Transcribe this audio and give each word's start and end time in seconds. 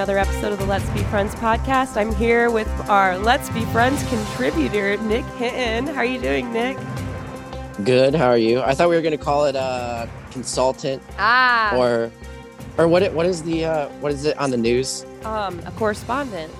another 0.00 0.16
episode 0.16 0.50
of 0.50 0.58
the 0.58 0.64
Let's 0.64 0.88
Be 0.92 1.00
Friends 1.04 1.34
podcast. 1.34 1.98
I'm 1.98 2.14
here 2.14 2.50
with 2.50 2.66
our 2.88 3.18
Let's 3.18 3.50
Be 3.50 3.66
Friends 3.66 4.02
contributor, 4.08 4.96
Nick 4.96 5.26
Hinton. 5.36 5.94
How 5.94 6.00
are 6.00 6.06
you 6.06 6.18
doing, 6.18 6.50
Nick? 6.54 6.78
Good. 7.84 8.14
How 8.14 8.28
are 8.28 8.38
you? 8.38 8.62
I 8.62 8.72
thought 8.72 8.88
we 8.88 8.96
were 8.96 9.02
going 9.02 9.18
to 9.18 9.22
call 9.22 9.44
it 9.44 9.56
a 9.56 10.08
consultant 10.30 11.02
Ah, 11.18 11.76
or 11.76 12.10
or 12.78 12.88
what 12.88 13.02
it, 13.02 13.12
what 13.12 13.26
is 13.26 13.42
the 13.42 13.66
uh, 13.66 13.88
what 14.00 14.10
is 14.10 14.24
it 14.24 14.38
on 14.38 14.50
the 14.50 14.56
news? 14.56 15.04
um, 15.26 15.60
a 15.66 15.70
correspondent. 15.72 16.50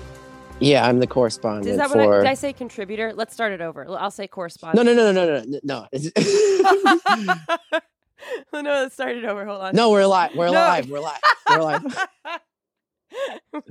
Yeah, 0.59 0.85
I'm 0.87 0.99
the 0.99 1.07
correspondent 1.07 1.65
Is 1.67 1.77
that 1.77 1.89
what 1.89 1.99
I, 1.99 2.17
did 2.19 2.27
I 2.27 2.35
say? 2.35 2.53
Contributor. 2.53 3.11
Let's 3.11 3.33
start 3.33 3.53
it 3.53 3.61
over. 3.61 3.89
I'll 3.89 4.11
say 4.11 4.27
correspondent. 4.27 4.85
No, 4.85 4.93
no, 4.93 5.11
no, 5.11 5.25
no, 5.25 5.43
no, 5.43 5.59
no. 5.63 5.87
No. 7.23 8.61
no, 8.61 8.61
let's 8.83 8.93
start 8.93 9.15
it 9.17 9.25
over. 9.25 9.47
Hold 9.47 9.61
on. 9.61 9.75
no, 9.75 9.89
we're 9.89 10.05
live. 10.05 10.35
We're 10.35 10.45
No. 10.45 10.51
live. 10.51 10.87
We're 10.91 10.99
live. 10.99 11.21
We're 11.49 11.63
live. 11.63 12.07
All 13.53 13.61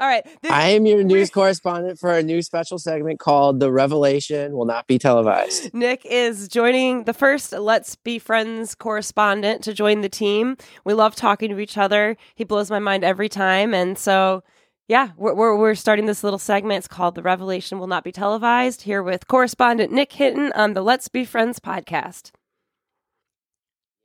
right. 0.00 0.24
This- 0.42 0.50
I 0.52 0.68
am 0.68 0.86
your 0.86 1.02
news 1.02 1.30
correspondent 1.30 1.98
for 1.98 2.12
a 2.12 2.22
new 2.22 2.42
special 2.42 2.78
segment 2.78 3.18
called 3.18 3.60
The 3.60 3.70
Revelation 3.70 4.52
Will 4.52 4.64
Not 4.64 4.86
Be 4.86 4.98
Televised. 4.98 5.72
Nick 5.74 6.04
is 6.04 6.48
joining 6.48 7.04
the 7.04 7.14
first 7.14 7.52
Let's 7.52 7.94
Be 7.96 8.18
Friends 8.18 8.74
correspondent 8.74 9.62
to 9.64 9.74
join 9.74 10.00
the 10.00 10.08
team. 10.08 10.56
We 10.84 10.94
love 10.94 11.14
talking 11.14 11.50
to 11.50 11.58
each 11.58 11.76
other. 11.76 12.16
He 12.34 12.44
blows 12.44 12.70
my 12.70 12.78
mind 12.78 13.04
every 13.04 13.28
time. 13.28 13.74
And 13.74 13.98
so, 13.98 14.42
yeah, 14.88 15.10
we're, 15.16 15.34
we're, 15.34 15.56
we're 15.56 15.74
starting 15.74 16.06
this 16.06 16.24
little 16.24 16.38
segment. 16.38 16.78
It's 16.78 16.88
called 16.88 17.14
The 17.14 17.22
Revelation 17.22 17.78
Will 17.78 17.86
Not 17.86 18.04
Be 18.04 18.12
Televised 18.12 18.82
here 18.82 19.02
with 19.02 19.28
correspondent 19.28 19.92
Nick 19.92 20.12
Hinton 20.12 20.52
on 20.54 20.72
the 20.72 20.82
Let's 20.82 21.08
Be 21.08 21.24
Friends 21.24 21.60
podcast. 21.60 22.30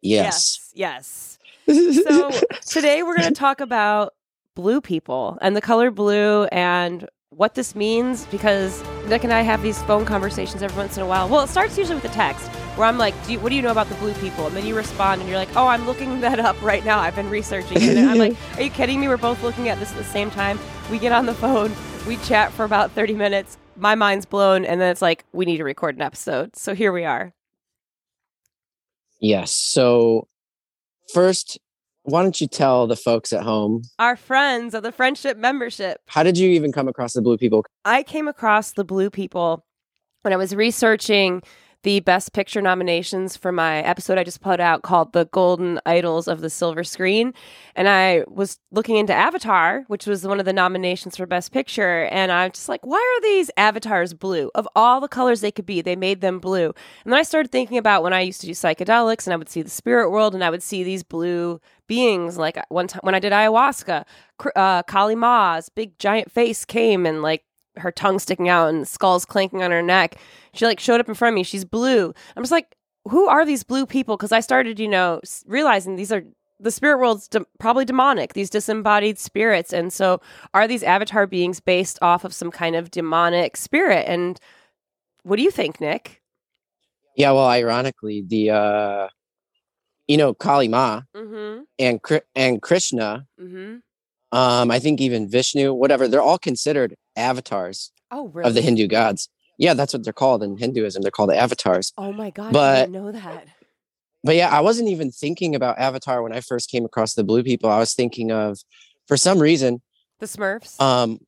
Yes. 0.02 0.72
Yes. 0.74 1.38
yes. 1.68 1.94
So 2.08 2.32
today 2.66 3.04
we're 3.04 3.18
going 3.18 3.34
to 3.34 3.38
talk 3.38 3.60
about 3.60 4.14
blue 4.58 4.82
people 4.82 5.38
and 5.40 5.56
the 5.56 5.62
color 5.62 5.92
blue 5.92 6.46
and 6.46 7.08
what 7.30 7.54
this 7.54 7.76
means 7.76 8.26
because 8.28 8.84
Nick 9.06 9.24
and 9.24 9.32
I 9.32 9.42
have 9.42 9.62
these 9.62 9.80
phone 9.84 10.04
conversations 10.04 10.64
every 10.64 10.76
once 10.76 10.98
in 10.98 11.04
a 11.04 11.06
while. 11.06 11.30
Well, 11.30 11.42
it 11.44 11.50
starts 11.50 11.78
usually 11.78 11.94
with 11.94 12.06
a 12.06 12.10
text 12.10 12.48
where 12.76 12.88
I'm 12.88 12.98
like, 12.98 13.14
do 13.28 13.34
you, 13.34 13.40
"What 13.40 13.50
do 13.50 13.56
you 13.56 13.62
know 13.62 13.70
about 13.70 13.88
the 13.88 13.96
blue 13.96 14.16
people?" 14.16 14.48
And 14.48 14.56
then 14.56 14.66
you 14.66 14.76
respond 14.76 15.22
and 15.22 15.30
you're 15.30 15.38
like, 15.38 15.56
"Oh, 15.56 15.68
I'm 15.68 15.86
looking 15.86 16.22
that 16.22 16.40
up 16.40 16.60
right 16.64 16.84
now. 16.84 16.98
I've 17.00 17.16
been 17.16 17.30
researching 17.30 17.78
it." 17.78 17.98
And 17.98 18.10
I'm 18.10 18.18
like, 18.18 18.36
"Are 18.56 18.64
you 18.64 18.72
kidding 18.72 19.00
me? 19.00 19.08
We're 19.08 19.18
both 19.18 19.44
looking 19.44 19.70
at 19.70 19.78
this 19.78 19.92
at 19.92 19.98
the 19.98 20.04
same 20.06 20.32
time." 20.32 20.60
We 20.90 20.98
get 20.98 21.12
on 21.12 21.28
the 21.28 21.36
phone, 21.36 21.72
we 22.08 22.18
chat 22.18 22.52
for 22.54 22.66
about 22.66 22.92
30 22.94 23.14
minutes. 23.14 23.58
My 23.76 23.94
mind's 23.94 24.26
blown, 24.26 24.66
and 24.66 24.82
then 24.82 24.90
it's 24.90 25.02
like, 25.02 25.24
we 25.34 25.46
need 25.46 25.58
to 25.58 25.66
record 25.66 25.96
an 25.98 26.02
episode. 26.02 26.56
So 26.56 26.74
here 26.74 26.92
we 26.92 27.06
are. 27.06 27.34
yes. 29.20 29.54
So 29.54 30.28
first, 31.14 31.60
why 32.08 32.24
don't 32.24 32.40
you 32.40 32.48
tell 32.48 32.88
the 32.88 32.96
folks 32.96 33.34
at 33.34 33.44
home 33.44 33.82
Our 34.00 34.16
friends 34.16 34.74
of 34.74 34.82
the 34.84 34.92
friendship 34.92 35.38
membership. 35.38 36.00
how 36.08 36.24
did 36.24 36.38
you 36.38 36.50
even 36.50 36.72
come 36.72 36.88
across 36.88 37.14
the 37.14 37.22
blue 37.22 37.38
people? 37.38 37.66
I 37.86 38.04
came 38.04 38.28
across 38.28 38.72
the 38.74 38.84
Blue 38.86 39.10
People 39.10 39.66
when 40.22 40.34
I 40.34 40.38
was 40.38 40.56
researching 40.56 41.42
the 41.88 42.02
Best 42.02 42.34
Picture 42.34 42.62
nominations 42.62 43.38
for 43.38 43.54
my 43.54 43.78
episode 43.78 44.18
I 44.18 44.26
just 44.26 44.42
put 44.42 44.60
out 44.60 44.82
called 44.82 45.14
The 45.14 45.24
Golden 45.24 45.80
Idols 45.86 46.28
of 46.28 46.42
the 46.42 46.50
Silver 46.50 46.84
Screen. 46.84 47.34
And 47.78 47.88
I 47.88 48.26
was 48.28 48.60
looking 48.72 48.98
into 48.98 49.14
Avatar, 49.14 49.86
which 49.88 50.06
was 50.06 50.28
one 50.28 50.42
of 50.42 50.46
the 50.46 50.52
nominations 50.52 51.16
for 51.16 51.26
Best 51.26 51.54
Picture. 51.54 52.04
And 52.12 52.30
I'm 52.30 52.52
just 52.52 52.68
like, 52.68 52.86
why 52.86 52.98
are 52.98 53.22
these 53.22 53.50
avatars 53.56 54.14
blue? 54.14 54.52
Of 54.54 54.68
all 54.76 55.00
the 55.00 55.08
colors 55.08 55.40
they 55.40 55.50
could 55.50 55.66
be, 55.66 55.80
they 55.80 55.96
made 55.96 56.20
them 56.20 56.40
blue. 56.40 56.74
And 57.06 57.14
then 57.14 57.20
I 57.20 57.24
started 57.24 57.54
thinking 57.54 57.78
about 57.78 58.04
when 58.04 58.12
I 58.12 58.20
used 58.20 58.42
to 58.42 58.48
do 58.48 58.52
psychedelics 58.52 59.26
and 59.26 59.34
I 59.34 59.38
would 59.38 59.48
see 59.48 59.62
the 59.62 59.70
spirit 59.70 60.10
world 60.10 60.36
and 60.36 60.44
I 60.44 60.50
would 60.50 60.64
see 60.64 60.84
these 60.84 61.04
blue 61.04 61.62
beings. 61.88 62.38
Like 62.38 62.60
one 62.68 62.88
time 62.88 63.00
when 63.04 63.16
I 63.16 63.20
did 63.20 63.32
ayahuasca, 63.32 64.04
uh, 64.58 64.84
Kali 64.84 65.16
Ma's 65.16 65.70
big 65.70 65.98
giant 66.00 66.34
face 66.34 66.66
came 66.66 67.06
and 67.06 67.22
like 67.22 67.46
her 67.80 67.92
tongue 67.92 68.20
sticking 68.20 68.50
out 68.50 68.70
and 68.70 68.88
skulls 68.88 69.26
clanking 69.26 69.64
on 69.64 69.72
her 69.72 69.82
neck. 69.82 70.16
She 70.54 70.66
like 70.66 70.80
showed 70.80 71.00
up 71.00 71.08
in 71.10 71.16
front 71.16 71.34
of 71.34 71.36
me. 71.36 71.44
She's 71.44 71.66
blue. 71.66 72.14
I'm 72.36 72.44
just 72.44 72.52
like, 72.52 72.76
who 73.08 73.28
are 73.28 73.46
these 73.46 73.64
blue 73.64 73.86
people? 73.86 74.18
Because 74.18 74.32
I 74.32 74.40
started, 74.42 74.80
you 74.80 74.88
know, 74.88 75.22
realizing 75.46 75.96
these 75.96 76.12
are 76.12 76.24
the 76.60 76.72
spirit 76.72 76.98
world's 76.98 77.28
de- 77.28 77.46
probably 77.60 77.86
demonic. 77.86 78.34
These 78.34 78.50
disembodied 78.50 79.20
spirits, 79.20 79.72
and 79.72 79.94
so 79.94 80.20
are 80.54 80.68
these 80.68 80.82
avatar 80.84 81.28
beings 81.28 81.60
based 81.60 82.00
off 82.02 82.26
of 82.26 82.34
some 82.34 82.50
kind 82.52 82.76
of 82.76 82.90
demonic 82.92 83.56
spirit? 83.56 84.06
And 84.08 84.40
what 85.24 85.36
do 85.36 85.44
you 85.44 85.52
think, 85.52 85.80
Nick? 85.80 86.22
Yeah, 87.16 87.32
well, 87.32 87.48
ironically, 87.48 88.24
the 88.28 88.50
uh 88.52 89.08
you 90.08 90.18
know, 90.18 90.34
Kali 90.34 90.68
Ma 90.68 91.02
Mm-hmm. 91.16 91.64
and 91.80 92.00
and 92.36 92.62
Krishna 92.62 93.26
Mm-hmm. 93.40 93.78
um 94.38 94.72
i 94.72 94.80
think 94.80 95.00
even 95.00 95.30
vishnu 95.30 95.74
whatever 95.74 96.08
they're 96.08 96.22
all 96.22 96.38
considered 96.40 96.96
avatars 97.18 97.92
Oh, 98.12 98.28
really? 98.30 98.48
of 98.48 98.54
the 98.54 98.62
hindu 98.62 98.88
gods 98.88 99.28
yeah 99.58 99.74
that's 99.74 99.92
what 99.94 100.04
they're 100.04 100.14
called 100.14 100.44
in 100.44 100.58
hinduism 100.58 101.02
they're 101.02 101.12
called 101.12 101.32
avatars 101.32 101.92
Oh 101.98 102.14
my 102.14 102.30
god! 102.30 102.50
I 102.50 102.52
But- 102.52 102.80
didn't 102.82 102.92
know 102.94 103.12
that. 103.12 103.48
but 104.24 104.36
yeah 104.36 104.50
i 104.50 104.62
wasn't 104.62 104.90
even 104.90 105.12
thinking 105.12 105.56
about 105.56 105.78
avatar 105.80 106.22
when 106.24 106.32
i 106.34 106.40
first 106.42 106.70
came 106.70 106.86
across 106.86 107.14
the 107.16 107.24
blue 107.24 107.44
people 107.44 107.70
i 107.70 107.80
was 107.80 107.94
thinking 107.94 108.32
of 108.32 108.60
for 109.08 109.18
some 109.18 109.40
reason 109.40 109.82
The 110.20 110.26
Smurfs. 110.28 110.80
um 110.82 111.20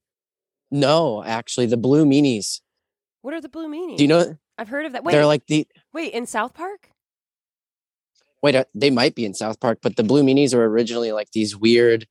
no 0.71 1.23
actually 1.23 1.65
the 1.65 1.77
blue 1.77 2.05
meanies 2.05 2.61
what 3.21 3.33
are 3.33 3.41
the 3.41 3.49
blue 3.49 3.67
meanies? 3.67 3.97
do 3.97 4.03
you 4.03 4.07
know 4.07 4.37
I've 4.57 4.67
heard 4.67 4.85
of 4.85 4.91
that. 4.91 5.03
Wait, 5.05 5.13
they're 5.13 5.25
like 5.25 5.45
the 5.47 5.65
wait, 5.93 6.11
in 6.13 6.25
South 6.25 6.53
Park? 6.53 6.89
wait 8.41 8.55
uh, 8.55 8.63
they 8.73 8.89
might 8.89 9.15
be 9.15 9.25
in 9.25 9.33
south 9.33 9.59
park 9.59 9.79
but 9.81 9.95
the 9.97 10.03
blue 10.03 10.23
meanies 10.23 10.55
were 10.55 10.69
originally 10.69 11.11
like 11.11 11.31
these 11.31 11.55
weird 11.57 12.07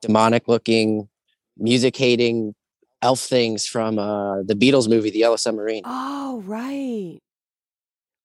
demonic 0.00 0.46
looking 0.48 1.08
music 1.56 1.96
hating 1.96 2.54
elf 3.02 3.20
things 3.20 3.66
from 3.66 3.98
uh 3.98 4.42
the 4.44 4.54
beatles 4.54 4.88
movie 4.88 5.10
the 5.10 5.18
yellow 5.18 5.36
submarine 5.36 5.82
Oh, 5.84 6.40
right, 6.46 7.18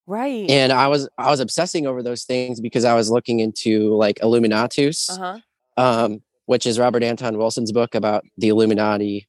right. 0.06 0.50
and 0.50 0.72
i 0.72 0.88
was 0.88 1.10
i 1.18 1.30
was 1.30 1.40
obsessing 1.40 1.86
over 1.88 2.02
those 2.04 2.24
things 2.24 2.60
because 2.62 2.86
i 2.86 2.94
was 2.94 3.10
looking 3.10 3.40
into 3.40 3.94
like 3.96 4.18
illuminatus 4.20 5.10
uh 5.10 5.40
huh. 5.78 5.84
um, 6.04 6.22
which 6.46 6.66
is 6.66 6.80
robert 6.80 7.04
anton 7.04 7.38
wilson's 7.38 7.72
book 7.72 7.96
about 7.96 8.24
the 8.38 8.50
illuminati 8.50 9.28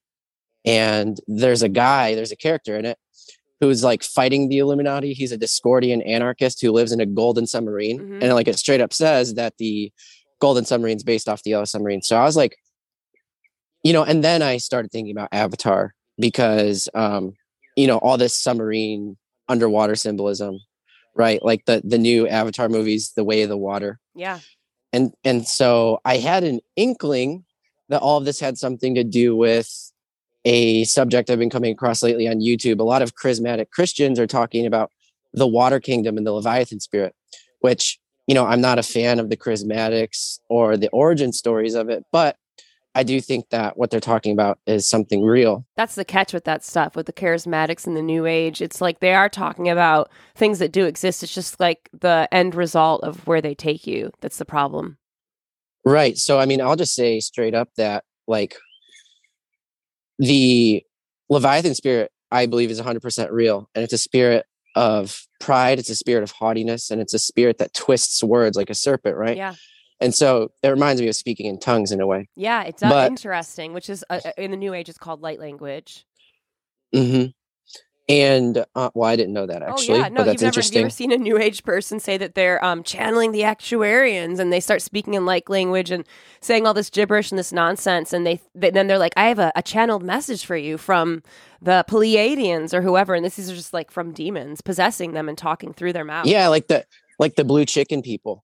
and 0.64 1.18
there's 1.26 1.62
a 1.62 1.68
guy 1.68 2.14
there's 2.14 2.32
a 2.32 2.36
character 2.36 2.76
in 2.78 2.84
it 2.84 2.98
who's 3.60 3.82
like 3.82 4.02
fighting 4.04 4.48
the 4.48 4.58
illuminati 4.58 5.12
he's 5.14 5.32
a 5.32 5.38
discordian 5.38 6.06
anarchist 6.06 6.60
who 6.60 6.70
lives 6.72 6.92
in 6.92 7.00
a 7.00 7.06
golden 7.06 7.46
submarine 7.46 7.98
Mhm. 8.00 8.22
and 8.22 8.34
like 8.34 8.48
it 8.48 8.58
straight 8.58 8.80
up 8.80 8.92
says 8.92 9.34
that 9.34 9.54
the 9.58 9.90
golden 10.40 10.64
submarine's 10.64 11.02
based 11.02 11.28
off 11.28 11.42
the 11.42 11.50
yellow 11.50 11.64
submarine 11.64 12.02
so 12.02 12.16
i 12.16 12.22
was 12.24 12.36
like 12.36 12.56
you 13.82 13.92
know 13.92 14.04
and 14.04 14.22
then 14.24 14.42
i 14.42 14.56
started 14.56 14.90
thinking 14.90 15.12
about 15.12 15.28
avatar 15.32 15.94
because 16.18 16.88
um 16.94 17.32
you 17.76 17.86
know 17.86 17.98
all 17.98 18.16
this 18.18 18.34
submarine 18.38 19.16
underwater 19.48 19.94
symbolism 19.94 20.58
right? 21.18 21.44
Like 21.44 21.64
the 21.66 21.82
the 21.84 21.98
new 21.98 22.28
avatar 22.28 22.68
movies 22.68 23.12
the 23.14 23.24
way 23.24 23.42
of 23.42 23.48
the 23.50 23.58
water. 23.58 23.98
Yeah. 24.14 24.38
and 24.92 25.12
and 25.22 25.46
so 25.46 26.00
i 26.04 26.16
had 26.16 26.44
an 26.44 26.60
inkling 26.76 27.44
that 27.90 28.00
all 28.00 28.16
of 28.18 28.24
this 28.24 28.40
had 28.40 28.56
something 28.56 28.94
to 28.94 29.04
do 29.04 29.36
with 29.36 29.68
a 30.44 30.84
subject 30.84 31.28
i've 31.28 31.38
been 31.38 31.50
coming 31.50 31.72
across 31.72 32.02
lately 32.02 32.26
on 32.26 32.40
youtube. 32.40 32.80
A 32.80 32.84
lot 32.84 33.02
of 33.02 33.14
charismatic 33.14 33.70
christians 33.70 34.18
are 34.18 34.26
talking 34.26 34.64
about 34.66 34.90
the 35.34 35.46
water 35.46 35.78
kingdom 35.78 36.16
and 36.16 36.26
the 36.26 36.32
leviathan 36.32 36.80
spirit 36.80 37.14
which 37.60 37.98
you 38.26 38.34
know 38.34 38.46
i'm 38.46 38.60
not 38.62 38.78
a 38.78 38.82
fan 38.82 39.18
of 39.18 39.28
the 39.28 39.36
charismatics 39.36 40.38
or 40.48 40.76
the 40.76 40.88
origin 40.88 41.32
stories 41.32 41.74
of 41.74 41.90
it 41.90 42.04
but 42.10 42.36
i 42.98 43.02
do 43.02 43.20
think 43.20 43.48
that 43.50 43.78
what 43.78 43.90
they're 43.90 44.00
talking 44.00 44.32
about 44.32 44.58
is 44.66 44.88
something 44.88 45.22
real 45.22 45.64
That's 45.76 45.94
the 45.94 46.04
catch 46.04 46.32
with 46.32 46.44
that 46.44 46.64
stuff, 46.64 46.96
with 46.96 47.06
the 47.06 47.12
charismatics 47.12 47.86
and 47.86 47.96
the 47.96 48.02
new 48.02 48.26
age. 48.26 48.60
It's 48.60 48.80
like 48.80 48.98
they 48.98 49.14
are 49.14 49.28
talking 49.28 49.68
about 49.68 50.10
things 50.34 50.58
that 50.58 50.72
do 50.72 50.86
exist. 50.86 51.22
It's 51.22 51.32
just 51.32 51.60
like 51.60 51.88
the 51.92 52.28
end 52.32 52.54
result 52.56 53.04
of 53.04 53.26
where 53.26 53.40
they 53.40 53.54
take 53.54 53.86
you. 53.86 54.10
That's 54.20 54.38
the 54.38 54.44
problem. 54.44 54.98
Right. 55.84 56.18
So, 56.18 56.38
I 56.38 56.46
mean, 56.46 56.60
I'll 56.60 56.76
just 56.76 56.94
say 56.94 57.20
straight 57.20 57.54
up 57.54 57.68
that, 57.76 58.04
like, 58.26 58.56
the 60.18 60.82
Leviathan 61.30 61.74
spirit, 61.74 62.10
I 62.32 62.46
believe, 62.46 62.70
is 62.70 62.80
100% 62.80 63.30
real. 63.30 63.70
And 63.74 63.84
it's 63.84 63.92
a 63.92 63.98
spirit 63.98 64.44
of 64.74 65.22
pride, 65.40 65.78
it's 65.78 65.90
a 65.90 65.94
spirit 65.94 66.24
of 66.24 66.32
haughtiness, 66.32 66.90
and 66.90 67.00
it's 67.00 67.14
a 67.14 67.18
spirit 67.18 67.58
that 67.58 67.72
twists 67.72 68.22
words 68.22 68.56
like 68.56 68.70
a 68.70 68.74
serpent, 68.74 69.16
right? 69.16 69.36
Yeah. 69.36 69.54
And 70.00 70.14
so 70.14 70.52
it 70.62 70.68
reminds 70.68 71.00
me 71.00 71.08
of 71.08 71.16
speaking 71.16 71.46
in 71.46 71.58
tongues 71.58 71.90
in 71.92 72.00
a 72.00 72.06
way. 72.06 72.28
Yeah. 72.36 72.62
It's 72.64 72.82
But- 72.82 73.08
interesting, 73.08 73.72
which 73.72 73.90
is 73.90 74.04
uh, 74.08 74.20
uh, 74.24 74.30
in 74.38 74.50
the 74.52 74.56
new 74.56 74.74
age, 74.74 74.88
it's 74.88 74.98
called 74.98 75.22
light 75.22 75.40
language. 75.40 76.06
hmm 76.92 77.26
And, 78.08 78.64
uh, 78.74 78.90
well, 78.94 79.10
I 79.10 79.16
didn't 79.16 79.34
know 79.34 79.44
that 79.46 79.60
actually, 79.62 79.98
oh, 79.98 80.02
yeah. 80.02 80.08
No, 80.08 80.24
you've 80.24 80.40
never, 80.40 80.60
have 80.60 80.72
you 80.72 80.80
ever 80.80 80.88
seen 80.90 81.12
a 81.12 81.18
new 81.18 81.36
age 81.36 81.62
person 81.62 82.00
say 82.00 82.16
that 82.16 82.34
they're 82.34 82.64
um, 82.64 82.82
channeling 82.82 83.32
the 83.32 83.40
Arcturians 83.42 84.38
and 84.38 84.50
they 84.50 84.60
start 84.60 84.80
speaking 84.80 85.12
in 85.12 85.26
light 85.26 85.50
language 85.50 85.90
and 85.90 86.06
saying 86.40 86.66
all 86.66 86.72
this 86.72 86.88
gibberish 86.88 87.30
and 87.30 87.38
this 87.38 87.52
nonsense. 87.52 88.14
And 88.14 88.24
they, 88.26 88.40
they 88.54 88.70
then 88.70 88.86
they're 88.86 88.96
like, 88.98 89.12
I 89.16 89.26
have 89.28 89.38
a, 89.38 89.52
a 89.54 89.62
channeled 89.62 90.02
message 90.02 90.46
for 90.46 90.56
you 90.56 90.78
from 90.78 91.22
the 91.60 91.84
Pleiadians 91.86 92.72
or 92.72 92.80
whoever. 92.80 93.14
And 93.14 93.22
this 93.24 93.38
is 93.38 93.50
just 93.50 93.74
like 93.74 93.90
from 93.90 94.12
demons 94.12 94.62
possessing 94.62 95.12
them 95.12 95.28
and 95.28 95.36
talking 95.36 95.74
through 95.74 95.92
their 95.92 96.04
mouth. 96.04 96.24
yeah, 96.26 96.48
like 96.48 96.68
the 96.68 96.86
like 97.18 97.34
the 97.34 97.44
blue 97.44 97.66
chicken 97.66 98.00
people. 98.00 98.42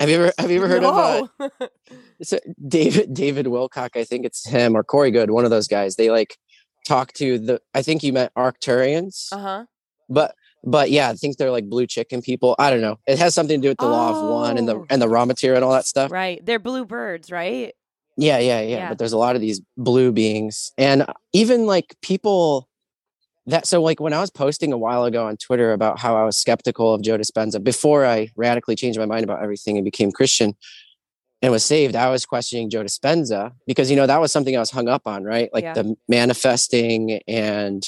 Have 0.00 0.08
you 0.08 0.16
ever 0.16 0.32
have 0.38 0.50
you 0.50 0.56
ever 0.58 0.68
heard 0.72 0.84
of 0.84 0.94
uh, 0.94 1.26
no. 1.40 1.68
so 2.22 2.38
David 2.68 3.14
David 3.14 3.46
Wilcock? 3.46 3.90
I 3.96 4.04
think 4.04 4.24
it's 4.26 4.46
him 4.48 4.76
or 4.76 4.82
Corey 4.84 5.10
Goode, 5.10 5.30
one 5.30 5.44
of 5.44 5.50
those 5.50 5.68
guys. 5.68 5.96
They 5.96 6.10
like 6.10 6.36
talk 6.86 7.12
to 7.14 7.38
the. 7.38 7.60
I 7.74 7.82
think 7.82 8.02
you 8.02 8.12
met 8.12 8.32
Arcturians, 8.34 9.28
uh 9.32 9.38
huh. 9.38 9.64
but 10.08 10.34
but 10.64 10.90
yeah, 10.90 11.08
I 11.10 11.14
think 11.14 11.36
they're 11.36 11.50
like 11.50 11.68
blue 11.68 11.86
chicken 11.86 12.22
people. 12.22 12.54
I 12.58 12.70
don't 12.70 12.80
know. 12.80 12.98
It 13.06 13.18
has 13.18 13.34
something 13.34 13.60
to 13.60 13.64
do 13.64 13.70
with 13.70 13.78
the 13.78 13.86
law 13.88 14.10
of 14.10 14.30
one 14.30 14.58
and 14.58 14.68
the 14.68 14.76
Oh. 14.76 14.86
and 14.90 15.02
the 15.02 15.08
Ra 15.08 15.24
Material 15.24 15.56
and 15.56 15.64
all 15.64 15.72
that 15.72 15.86
stuff. 15.86 16.10
Right. 16.12 16.44
They're 16.44 16.58
blue 16.60 16.84
birds, 16.84 17.30
right? 17.32 17.72
Yeah, 18.16 18.38
yeah, 18.38 18.60
yeah, 18.60 18.76
Yeah. 18.76 18.88
But 18.90 18.98
there's 18.98 19.14
a 19.14 19.18
lot 19.18 19.34
of 19.36 19.40
these 19.40 19.60
blue 19.76 20.12
beings, 20.12 20.70
and 20.76 21.06
even 21.32 21.66
like 21.66 21.96
people 22.02 22.68
that. 23.46 23.66
So 23.66 23.82
like 23.82 24.00
when 24.00 24.12
I 24.12 24.20
was 24.20 24.30
posting 24.30 24.72
a 24.72 24.78
while 24.78 25.04
ago 25.04 25.26
on 25.26 25.36
Twitter 25.36 25.72
about 25.72 25.98
how 25.98 26.16
I 26.16 26.24
was 26.24 26.36
skeptical 26.36 26.94
of 26.94 27.02
Joe 27.02 27.18
Dispenza 27.18 27.62
before 27.62 28.04
I 28.06 28.30
radically 28.36 28.76
changed 28.76 28.98
my 28.98 29.06
mind 29.06 29.24
about 29.24 29.42
everything 29.42 29.76
and 29.76 29.84
became 29.84 30.12
Christian 30.12 30.54
and 31.40 31.50
was 31.50 31.64
saved, 31.64 31.96
I 31.96 32.08
was 32.08 32.24
questioning 32.24 32.70
Joe 32.70 32.84
Dispenza 32.84 33.52
because 33.66 33.90
you 33.90 33.96
know 33.96 34.06
that 34.06 34.20
was 34.20 34.30
something 34.30 34.56
I 34.56 34.60
was 34.60 34.70
hung 34.70 34.88
up 34.88 35.02
on, 35.06 35.24
right? 35.24 35.50
Like 35.52 35.64
Yeah. 35.64 35.74
the 35.74 35.96
manifesting 36.08 37.20
and 37.26 37.82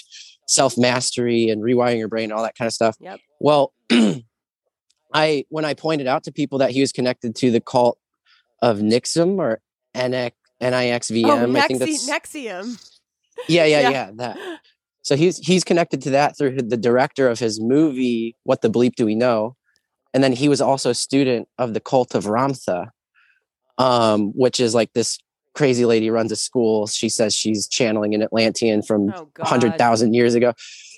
self 0.48 0.76
mastery 0.76 1.48
and 1.50 1.62
rewiring 1.62 1.98
your 1.98 2.08
brain, 2.08 2.32
all 2.32 2.42
that 2.42 2.56
kind 2.56 2.66
of 2.66 2.72
stuff. 2.72 2.96
Yep. 3.00 3.20
Well, 3.40 3.72
I 5.14 5.44
when 5.48 5.64
I 5.64 5.74
pointed 5.74 6.06
out 6.06 6.24
to 6.24 6.32
people 6.32 6.58
that 6.58 6.70
he 6.70 6.80
was 6.80 6.92
connected 6.92 7.36
to 7.36 7.50
the 7.50 7.60
cult 7.60 7.98
of 8.60 8.78
Nixum 8.78 9.38
or 9.38 9.60
NX, 9.94 10.32
NIXVM, 10.60 11.24
oh, 11.26 11.56
I 11.56 11.66
think 11.66 11.78
that's 11.78 12.08
NXIVM. 12.10 12.90
yeah, 13.48 13.64
yeah, 13.64 13.80
yeah. 13.80 13.90
yeah, 13.90 14.10
that. 14.14 14.38
So 15.04 15.14
he's 15.16 15.38
he's 15.38 15.62
connected 15.64 16.02
to 16.02 16.10
that 16.10 16.36
through 16.36 16.56
the 16.62 16.76
director 16.76 17.28
of 17.28 17.38
his 17.38 17.60
movie 17.60 18.34
What 18.42 18.60
the 18.62 18.68
Bleep 18.70 18.96
Do 18.96 19.04
We 19.06 19.14
Know, 19.14 19.54
and 20.12 20.24
then 20.24 20.32
he 20.32 20.48
was 20.48 20.60
also 20.60 20.90
a 20.90 20.94
student 20.94 21.46
of 21.58 21.72
the 21.74 21.80
cult 21.80 22.14
of 22.16 22.24
Ramtha, 22.24 22.88
um, 23.78 24.32
which 24.34 24.60
is 24.60 24.74
like 24.74 24.92
this 24.94 25.18
crazy 25.54 25.84
lady 25.84 26.10
runs 26.10 26.32
a 26.32 26.36
school. 26.36 26.86
She 26.86 27.08
says 27.08 27.34
she's 27.34 27.68
channeling 27.68 28.14
an 28.14 28.22
Atlantean 28.22 28.82
from 28.82 29.12
Oh 29.14 29.28
hundred 29.40 29.76
thousand 29.78 30.14
years 30.14 30.34
ago. 30.34 30.52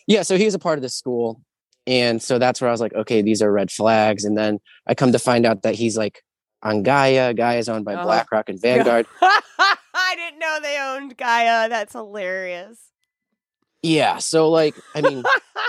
Yeah, 0.06 0.23
so 0.23 0.37
he 0.38 0.44
was 0.44 0.55
a 0.55 0.58
part 0.61 0.79
of 0.79 0.82
the 0.82 0.88
school, 0.88 1.43
and 1.87 2.23
so 2.23 2.38
that's 2.38 2.61
where 2.61 2.69
I 2.69 2.73
was 2.73 2.81
like, 2.81 2.94
okay, 2.94 3.23
these 3.23 3.43
are 3.43 3.50
red 3.50 3.70
flags. 3.73 4.25
And 4.25 4.38
then 4.38 4.61
I 4.87 4.94
come 4.94 5.12
to 5.12 5.19
find 5.19 5.44
out 5.44 5.62
that 5.62 5.75
he's 5.75 5.97
like 5.97 6.23
on 6.62 6.85
Gaia. 6.85 7.35
Gaia 7.35 7.58
is 7.58 7.69
owned 7.69 7.85
by 7.85 7.94
Uh-huh. 7.94 8.05
BlackRock 8.05 8.49
and 8.49 8.61
Vanguard. 8.62 9.06
I 9.20 10.14
didn't 10.14 10.38
know 10.38 10.58
they 10.62 10.79
owned 10.79 11.17
Gaia. 11.17 11.69
That's 11.69 11.93
hilarious. 11.93 12.79
Yeah, 13.82 14.19
so 14.19 14.50
like, 14.50 14.75
I 14.94 15.00
mean, 15.00 15.23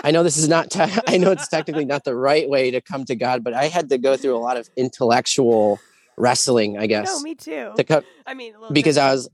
I 0.03 0.11
know 0.11 0.23
this 0.23 0.37
is 0.37 0.47
not. 0.47 0.71
Te- 0.71 0.81
I 1.07 1.17
know 1.17 1.31
it's 1.31 1.47
technically 1.47 1.85
not 1.85 2.03
the 2.03 2.15
right 2.15 2.49
way 2.49 2.71
to 2.71 2.81
come 2.81 3.05
to 3.05 3.15
God, 3.15 3.43
but 3.43 3.53
I 3.53 3.65
had 3.65 3.89
to 3.89 3.97
go 3.97 4.17
through 4.17 4.35
a 4.35 4.39
lot 4.39 4.57
of 4.57 4.69
intellectual 4.75 5.79
wrestling, 6.17 6.77
I 6.77 6.87
guess, 6.87 7.07
no, 7.13 7.19
me 7.21 7.35
too. 7.35 7.71
to 7.75 7.83
come 7.83 8.03
I 8.25 8.33
mean, 8.33 8.55
a 8.55 8.59
little 8.59 8.73
because 8.73 8.97
I 8.97 9.11
was. 9.13 9.29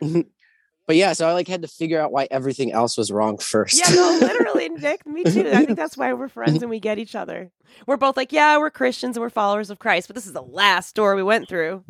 but 0.00 0.96
yeah, 0.96 1.12
so 1.12 1.28
I 1.28 1.34
like 1.34 1.46
had 1.46 1.62
to 1.62 1.68
figure 1.68 2.00
out 2.00 2.10
why 2.10 2.26
everything 2.30 2.72
else 2.72 2.96
was 2.96 3.12
wrong 3.12 3.38
first. 3.38 3.78
Yeah, 3.78 3.94
no, 3.94 4.18
literally, 4.20 4.68
Nick. 4.70 5.06
Me 5.06 5.22
too. 5.22 5.48
I 5.48 5.64
think 5.64 5.76
that's 5.76 5.96
why 5.96 6.12
we're 6.12 6.28
friends 6.28 6.62
and 6.62 6.70
we 6.70 6.80
get 6.80 6.98
each 6.98 7.14
other. 7.14 7.52
We're 7.86 7.96
both 7.96 8.16
like, 8.16 8.32
yeah, 8.32 8.58
we're 8.58 8.70
Christians 8.70 9.16
and 9.16 9.22
we're 9.22 9.30
followers 9.30 9.70
of 9.70 9.78
Christ, 9.78 10.08
but 10.08 10.16
this 10.16 10.26
is 10.26 10.32
the 10.32 10.42
last 10.42 10.96
door 10.96 11.14
we 11.14 11.22
went 11.22 11.48
through. 11.48 11.84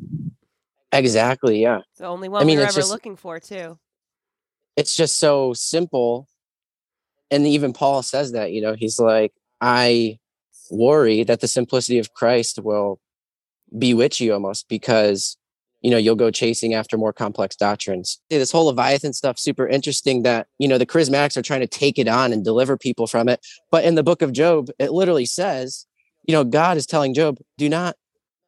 exactly. 0.93 1.63
Yeah. 1.63 1.81
The 1.97 2.07
only 2.07 2.29
one 2.29 2.43
I 2.43 2.45
mean, 2.45 2.59
we 2.59 2.63
were 2.63 2.69
ever 2.69 2.77
just- 2.77 2.91
looking 2.91 3.17
for, 3.17 3.41
too. 3.41 3.79
It's 4.81 4.97
just 4.97 5.19
so 5.19 5.53
simple 5.53 6.27
and 7.31 7.47
even 7.47 7.73
paul 7.73 8.03
says 8.03 8.33
that 8.33 8.51
you 8.51 8.63
know 8.63 8.75
he's 8.75 8.99
like 8.99 9.33
i 9.61 10.19
worry 10.71 11.23
that 11.23 11.41
the 11.41 11.47
simplicity 11.49 11.99
of 11.99 12.15
christ 12.15 12.59
will 12.63 12.99
bewitch 13.79 14.23
you 14.23 14.33
almost 14.33 14.69
because 14.69 15.37
you 15.83 15.91
know 15.91 15.99
you'll 15.99 16.17
go 16.17 16.31
chasing 16.31 16.73
after 16.73 16.97
more 16.97 17.13
complex 17.13 17.55
doctrines 17.57 18.21
this 18.31 18.51
whole 18.51 18.67
leviathan 18.67 19.13
stuff 19.13 19.39
super 19.39 19.69
interesting 19.69 20.23
that 20.23 20.47
you 20.59 20.67
know 20.67 20.79
the 20.79 20.87
charismatics 20.87 21.37
are 21.37 21.43
trying 21.43 21.61
to 21.61 21.67
take 21.67 21.99
it 21.99 22.09
on 22.09 22.33
and 22.33 22.43
deliver 22.43 22.79
people 22.79 23.07
from 23.07 23.29
it 23.29 23.47
but 23.71 23.85
in 23.85 23.97
the 23.97 24.03
book 24.03 24.23
of 24.23 24.33
job 24.33 24.69
it 24.79 24.93
literally 24.93 25.27
says 25.27 25.87
you 26.27 26.33
know 26.33 26.43
god 26.43 26.79
is 26.79 26.87
telling 26.87 27.13
job 27.13 27.37
do 27.59 27.69
not 27.69 27.97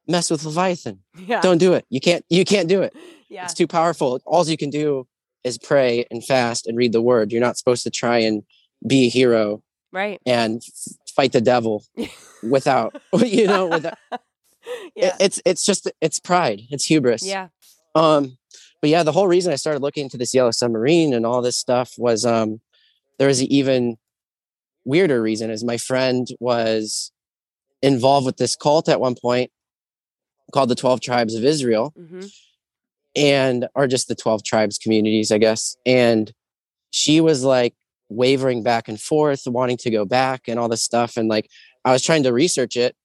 mess 0.07 0.31
with 0.31 0.43
leviathan 0.43 0.99
Yeah. 1.27 1.41
don't 1.41 1.59
do 1.59 1.73
it 1.73 1.85
you 1.91 2.01
can't 2.01 2.25
you 2.27 2.43
can't 2.43 2.67
do 2.67 2.81
it 2.81 2.95
yeah. 3.33 3.43
it's 3.45 3.53
too 3.53 3.67
powerful. 3.67 4.21
All 4.25 4.47
you 4.47 4.57
can 4.57 4.69
do 4.69 5.07
is 5.43 5.57
pray 5.57 6.05
and 6.11 6.23
fast 6.23 6.67
and 6.67 6.77
read 6.77 6.93
the 6.93 7.01
word. 7.01 7.31
You're 7.31 7.41
not 7.41 7.57
supposed 7.57 7.83
to 7.83 7.89
try 7.91 8.19
and 8.19 8.43
be 8.87 9.05
a 9.05 9.09
hero 9.09 9.61
Right. 9.91 10.19
and 10.25 10.61
f- 10.65 10.93
fight 11.15 11.31
the 11.33 11.41
devil 11.41 11.83
without, 12.43 12.95
you 13.25 13.47
know, 13.47 13.67
without, 13.67 13.97
it- 14.11 14.21
yeah. 14.95 15.15
it's, 15.19 15.41
it's 15.45 15.65
just, 15.65 15.91
it's 16.01 16.19
pride. 16.19 16.61
It's 16.69 16.85
hubris. 16.85 17.25
yeah. 17.25 17.47
Um, 17.95 18.37
but 18.81 18.89
yeah, 18.89 19.03
the 19.03 19.11
whole 19.11 19.27
reason 19.27 19.53
I 19.53 19.55
started 19.55 19.81
looking 19.81 20.03
into 20.05 20.17
this 20.17 20.33
yellow 20.33 20.51
submarine 20.51 21.13
and 21.13 21.25
all 21.25 21.41
this 21.41 21.55
stuff 21.57 21.93
was, 21.97 22.25
um, 22.25 22.59
there 23.19 23.27
was 23.27 23.39
an 23.41 23.47
even 23.51 23.97
weirder 24.85 25.21
reason 25.21 25.49
is 25.49 25.63
my 25.63 25.77
friend 25.77 26.27
was 26.39 27.11
involved 27.81 28.25
with 28.25 28.37
this 28.37 28.55
cult 28.55 28.89
at 28.89 28.99
one 28.99 29.15
point 29.15 29.51
called 30.53 30.69
the 30.69 30.75
12 30.75 30.99
tribes 31.01 31.35
of 31.35 31.43
Israel 31.45 31.93
hmm 31.95 32.25
and 33.15 33.67
are 33.75 33.87
just 33.87 34.07
the 34.07 34.15
12 34.15 34.43
tribes 34.43 34.77
communities 34.77 35.31
i 35.31 35.37
guess 35.37 35.75
and 35.85 36.33
she 36.91 37.21
was 37.21 37.43
like 37.43 37.73
wavering 38.09 38.63
back 38.63 38.87
and 38.87 39.01
forth 39.01 39.41
wanting 39.47 39.77
to 39.77 39.89
go 39.89 40.05
back 40.05 40.47
and 40.47 40.59
all 40.59 40.69
this 40.69 40.83
stuff 40.83 41.17
and 41.17 41.29
like 41.29 41.49
i 41.85 41.91
was 41.91 42.03
trying 42.03 42.23
to 42.23 42.31
research 42.31 42.77
it 42.77 42.95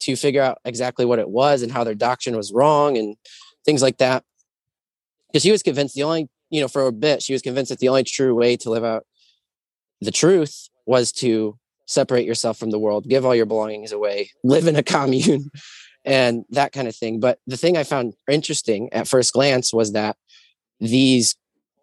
to 0.00 0.16
figure 0.16 0.42
out 0.42 0.58
exactly 0.64 1.04
what 1.04 1.18
it 1.18 1.28
was 1.28 1.62
and 1.62 1.72
how 1.72 1.84
their 1.84 1.94
doctrine 1.94 2.36
was 2.36 2.52
wrong 2.52 2.96
and 2.98 3.16
things 3.64 3.82
like 3.82 3.98
that. 3.98 4.24
Because 5.28 5.42
she 5.42 5.50
was 5.50 5.62
convinced 5.62 5.94
the 5.94 6.02
only 6.02 6.28
you 6.50 6.60
know 6.60 6.68
for 6.68 6.86
a 6.86 6.92
bit 6.92 7.22
she 7.22 7.32
was 7.32 7.42
convinced 7.42 7.70
that 7.70 7.80
the 7.80 7.88
only 7.88 8.04
true 8.04 8.34
way 8.34 8.56
to 8.56 8.70
live 8.70 8.84
out 8.84 9.04
the 10.00 10.12
truth 10.12 10.68
was 10.86 11.10
to 11.10 11.58
separate 11.86 12.24
yourself 12.24 12.56
from 12.56 12.70
the 12.70 12.78
world 12.78 13.08
give 13.08 13.26
all 13.26 13.34
your 13.34 13.46
belongings 13.46 13.90
away 13.90 14.30
live 14.44 14.68
in 14.68 14.76
a 14.76 14.82
commune 14.82 15.50
and 16.06 16.44
that 16.50 16.72
kind 16.72 16.88
of 16.88 16.96
thing. 16.96 17.20
But 17.20 17.38
the 17.46 17.56
thing 17.58 17.76
I 17.76 17.82
found 17.84 18.14
interesting 18.30 18.88
at 18.92 19.06
first 19.08 19.32
glance 19.34 19.72
was 19.74 19.92
that 19.92 20.16
these 20.80 21.34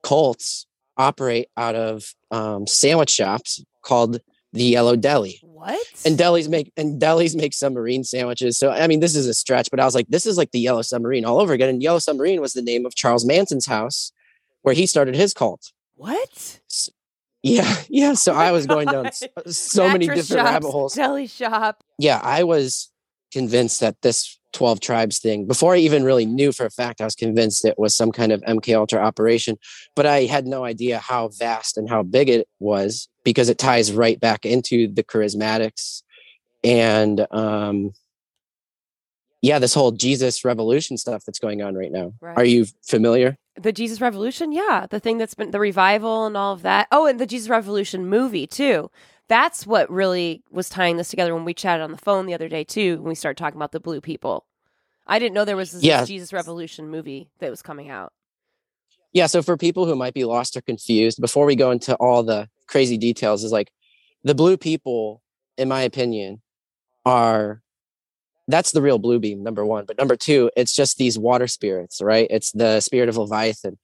cults 0.02 0.66
operate 0.98 1.48
out 1.58 1.76
of 1.76 2.14
um, 2.32 2.66
sandwich 2.68 3.10
shops 3.10 3.64
called 3.84 4.20
the 4.54 4.64
Yellow 4.64 4.96
Deli. 4.96 5.40
What? 5.42 5.80
And 6.06 6.18
delis 6.18 6.48
make 6.50 6.72
and 6.78 7.02
delis 7.02 7.36
make 7.36 7.54
submarine 7.54 8.04
sandwiches. 8.04 8.58
So 8.58 8.70
I 8.70 8.86
mean, 8.88 9.00
this 9.00 9.16
is 9.16 9.28
a 9.28 9.34
stretch, 9.34 9.70
but 9.72 9.80
I 9.80 9.86
was 9.86 9.96
like, 9.96 10.08
this 10.10 10.26
is 10.26 10.38
like 10.38 10.52
the 10.52 10.60
Yellow 10.60 10.82
Submarine 10.82 11.26
all 11.26 11.40
over 11.40 11.54
again. 11.54 11.70
And 11.70 11.82
Yellow 11.82 12.00
Submarine 12.00 12.42
was 12.42 12.54
the 12.54 12.62
name 12.62 12.86
of 12.86 12.96
Charles 12.96 13.26
Manson's 13.26 13.66
house, 13.66 14.12
where 14.62 14.76
he 14.76 14.86
started 14.86 15.16
his 15.16 15.34
cult. 15.34 15.72
what? 15.96 16.60
Yeah, 17.42 17.76
yeah. 17.90 18.14
So 18.14 18.34
Oh 18.34 18.38
I 18.38 18.52
was 18.52 18.66
going 18.68 18.88
down 18.88 19.04
God. 19.04 19.14
s- 19.48 19.58
so 19.58 19.90
many 19.90 20.08
different 20.08 20.44
rabbit 20.44 20.70
holes. 20.72 20.94
Deli 20.96 21.28
shop. 21.28 21.84
yeah, 21.98 22.20
I 22.24 22.44
was 22.44 22.90
convinced 23.34 23.80
that 23.82 24.02
this 24.02 24.40
12 24.54 24.80
tribes 24.80 25.20
thing, 25.20 25.46
before 25.46 25.74
I 25.74 25.80
even 25.80 26.04
really 26.04 26.26
knew 26.26 26.52
for 26.52 26.66
a 26.66 26.70
fact, 26.70 27.02
I 27.02 27.06
was 27.06 27.16
convinced 27.16 27.66
it 27.66 27.78
was 27.78 27.96
some 27.96 28.12
kind 28.12 28.32
of 28.32 28.42
MK 28.42 28.76
Ultra 28.76 29.00
operation, 29.00 29.58
but 29.96 30.06
I 30.06 30.26
had 30.26 30.46
no 30.46 30.64
idea 30.64 31.00
how 31.00 31.30
vast 31.30 31.78
and 31.78 31.90
how 31.90 32.04
big 32.04 32.30
it 32.30 32.48
was 32.60 33.10
because 33.24 33.50
it 33.50 33.58
ties 33.58 33.92
right 33.92 34.20
back 34.20 34.46
into 34.46 34.88
the 34.88 35.04
charismatics 35.04 36.04
and 36.64 37.28
um 37.32 37.94
yeah, 39.44 39.60
this 39.60 39.74
whole 39.74 39.92
Jesus 39.92 40.46
revolution 40.46 40.96
stuff 40.96 41.26
that's 41.26 41.38
going 41.38 41.62
on 41.62 41.76
right 41.76 41.92
now. 41.92 42.14
Right. 42.22 42.38
Are 42.38 42.46
you 42.46 42.66
familiar? 42.82 43.38
The 43.56 43.74
Jesus 43.74 44.00
Revolution, 44.00 44.54
yeah, 44.54 44.88
the 44.90 45.02
thing 45.02 45.18
that's 45.18 45.34
been 45.34 45.52
the 45.52 45.60
revival 45.60 46.26
and 46.26 46.38
all 46.38 46.54
of 46.54 46.62
that. 46.62 46.88
Oh, 46.92 47.06
and 47.06 47.20
the 47.20 47.28
Jesus 47.28 47.50
Revolution 47.50 48.08
movie 48.08 48.48
too. 48.48 48.90
That's 49.34 49.66
what 49.66 49.90
really 49.90 50.44
was 50.52 50.70
tying 50.70 50.98
this 50.98 51.10
together 51.10 51.34
when 51.34 51.44
we 51.44 51.56
chatted 51.56 51.82
on 51.82 51.90
the 51.90 51.98
phone 51.98 52.28
the 52.28 52.36
other 52.36 52.48
day 52.48 52.64
too. 52.64 52.98
When 52.98 53.10
we 53.10 53.16
started 53.16 53.36
talking 53.36 53.58
about 53.58 53.72
the 53.72 53.80
blue 53.80 54.00
people, 54.00 54.46
I 55.08 55.18
didn't 55.18 55.34
know 55.34 55.44
there 55.44 55.58
was 55.58 55.72
this 55.72 55.84
Yeah. 55.84 56.06
Jesus 56.06 56.32
Revolution 56.32 56.88
movie 56.88 57.32
that 57.40 57.50
was 57.50 57.64
coming 57.64 57.90
out. 57.90 58.14
Yeah, 59.12 59.26
so 59.26 59.42
for 59.42 59.58
people 59.58 59.88
who 59.88 59.96
might 59.96 60.14
be 60.14 60.24
lost 60.24 60.56
or 60.56 60.62
confused, 60.62 61.20
before 61.20 61.48
we 61.48 61.56
go 61.56 61.72
into 61.72 61.96
all 61.96 62.22
the 62.22 62.48
crazy 62.68 62.96
details, 62.96 63.44
is 63.44 63.52
like 63.52 63.72
the 64.24 64.36
blue 64.36 64.56
people, 64.56 65.24
in 65.58 65.68
my 65.68 65.82
opinion, 65.82 66.44
are 67.04 67.64
that's 68.48 68.72
the 68.72 68.84
real 68.84 69.00
blue 69.00 69.18
beam, 69.18 69.42
number 69.42 69.66
one. 69.66 69.86
But 69.86 69.98
number 69.98 70.16
two, 70.16 70.52
it's 70.56 70.76
just 70.76 71.00
these 71.00 71.18
water 71.18 71.48
spirits, 71.48 72.04
right? 72.04 72.28
It's 72.30 72.52
the 72.52 72.82
spirit 72.82 73.10
of 73.10 73.18
Leviathan. 73.18 73.80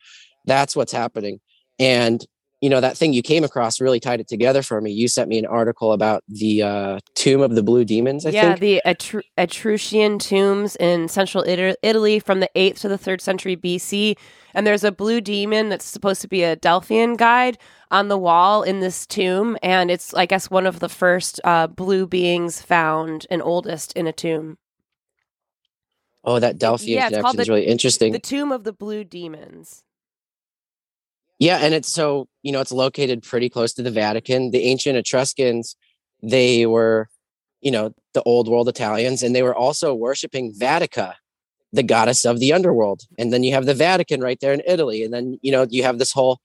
That's 0.45 0.75
what's 0.75 0.91
happening. 0.91 1.39
And 1.79 2.23
you 2.61 2.69
know, 2.69 2.81
that 2.81 2.97
thing 2.97 3.13
you 3.13 3.21
came 3.21 3.43
across 3.43 3.79
really 3.79 3.99
tied 3.99 4.19
it 4.19 4.27
together 4.27 4.61
for 4.61 4.81
me. 4.81 4.91
You 4.91 5.07
sent 5.07 5.29
me 5.29 5.39
an 5.39 5.45
article 5.45 5.93
about 5.93 6.23
the 6.27 6.61
uh, 6.61 6.99
tomb 7.15 7.41
of 7.41 7.55
the 7.55 7.63
blue 7.63 7.85
demons, 7.85 8.25
I 8.25 8.31
yeah, 8.31 8.55
think. 8.55 8.59
the 8.59 8.81
Etru- 8.85 9.23
Etruscan 9.37 10.19
tombs 10.19 10.75
in 10.75 11.07
central 11.07 11.43
Ita- 11.47 11.77
Italy 11.81 12.19
from 12.19 12.41
the 12.41 12.49
8th 12.55 12.79
to 12.79 12.89
the 12.89 12.97
3rd 12.97 13.21
century 13.21 13.55
BC. 13.55 14.17
And 14.53 14.67
there's 14.67 14.83
a 14.83 14.91
blue 14.91 15.21
demon 15.21 15.69
that's 15.69 15.85
supposed 15.85 16.21
to 16.21 16.27
be 16.27 16.43
a 16.43 16.57
Delphian 16.57 17.15
guide 17.17 17.57
on 17.91 18.09
the 18.09 18.17
wall 18.17 18.63
in 18.63 18.81
this 18.81 19.05
tomb. 19.05 19.57
And 19.63 19.89
it's, 19.89 20.13
I 20.13 20.25
guess, 20.25 20.49
one 20.49 20.65
of 20.65 20.79
the 20.79 20.89
first 20.89 21.39
uh, 21.45 21.67
blue 21.67 22.07
beings 22.07 22.61
found 22.61 23.25
and 23.29 23.41
oldest 23.41 23.93
in 23.93 24.05
a 24.05 24.11
tomb. 24.13 24.57
Oh, 26.25 26.39
that 26.39 26.59
Delphian 26.59 26.95
yeah, 26.95 27.09
connection 27.09 27.39
is 27.39 27.49
really 27.49 27.65
interesting. 27.65 28.11
The 28.11 28.19
Tomb 28.19 28.51
of 28.51 28.65
the 28.65 28.73
Blue 28.73 29.05
Demons. 29.05 29.83
Yeah, 31.39 31.59
and 31.61 31.73
it's 31.73 31.91
so 31.91 32.27
you 32.43 32.51
know 32.51 32.59
it's 32.61 32.71
located 32.71 33.23
pretty 33.23 33.49
close 33.49 33.73
to 33.73 33.81
the 33.81 33.91
Vatican. 33.91 34.51
The 34.51 34.63
ancient 34.63 34.97
Etruscans, 34.97 35.75
they 36.21 36.65
were, 36.65 37.07
you 37.61 37.71
know, 37.71 37.93
the 38.13 38.21
old 38.23 38.47
world 38.49 38.67
Italians, 38.67 39.23
and 39.23 39.33
they 39.33 39.43
were 39.43 39.55
also 39.55 39.93
worshiping 39.93 40.53
Vatica, 40.53 41.15
the 41.71 41.83
goddess 41.83 42.25
of 42.25 42.39
the 42.39 42.51
underworld. 42.51 43.03
And 43.17 43.31
then 43.31 43.43
you 43.43 43.53
have 43.53 43.65
the 43.65 43.73
Vatican 43.73 44.21
right 44.21 44.39
there 44.41 44.53
in 44.53 44.61
Italy, 44.67 45.03
and 45.03 45.13
then 45.13 45.39
you 45.41 45.51
know 45.51 45.65
you 45.69 45.83
have 45.83 45.97
this 45.97 46.11
whole, 46.11 46.39